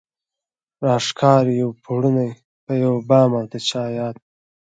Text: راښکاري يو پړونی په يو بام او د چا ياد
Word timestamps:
راښکاري 0.85 1.53
يو 1.61 1.69
پړونی 1.83 2.29
په 2.65 2.73
يو 2.83 2.93
بام 3.09 3.31
او 3.39 3.45
د 3.51 3.53
چا 3.69 3.83
ياد 3.97 4.15